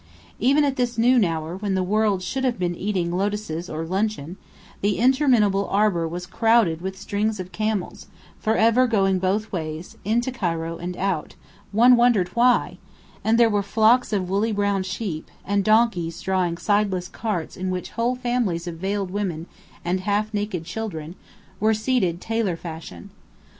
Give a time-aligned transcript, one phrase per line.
[0.39, 4.35] Even at this noon hour when the world should have been eating lotuses or luncheon,
[4.81, 8.07] the interminable arbour was crowded with strings of camels,
[8.39, 11.35] forever going both ways, into Cairo and out,
[11.71, 12.79] one wondered why
[13.23, 17.91] and there were flocks of woolly brown sheep, and donkeys drawing sideless carts in which
[17.91, 19.45] whole families of veiled women
[19.85, 21.13] and half naked children
[21.59, 23.11] were seated tailor fashion.